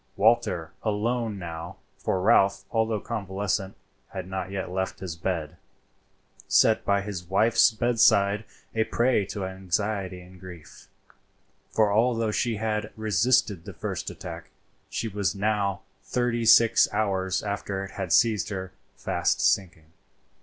Walter, 0.15 0.71
alone 0.81 1.37
now,—for 1.37 2.19
Ralph, 2.21 2.63
although 2.71 2.99
convalescent, 2.99 3.75
had 4.07 4.27
not 4.27 4.49
yet 4.49 4.71
left 4.71 4.99
his 4.99 5.15
bed,—sat 5.15 6.83
by 6.83 7.01
his 7.01 7.25
wife's 7.29 7.69
bedside 7.69 8.43
a 8.73 8.83
prey 8.85 9.27
to 9.27 9.45
anxiety 9.45 10.19
and 10.23 10.39
grief; 10.39 10.87
for 11.69 11.93
although 11.93 12.31
she 12.31 12.55
had 12.55 12.91
resisted 12.97 13.63
the 13.65 13.73
first 13.73 14.09
attack, 14.09 14.49
she 14.89 15.07
was 15.07 15.35
now, 15.35 15.81
thirty 16.01 16.45
six 16.45 16.91
hours 16.91 17.43
after 17.43 17.83
it 17.85 17.91
had 17.91 18.11
seized 18.11 18.49
her, 18.49 18.71
fast 18.97 19.39
sinking. 19.39 19.91